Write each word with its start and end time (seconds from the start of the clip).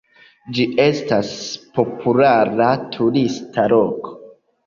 Ĝi 0.57 0.63
estas 0.85 1.33
populara 1.75 2.69
turista 2.97 3.67
loko. 3.77 4.17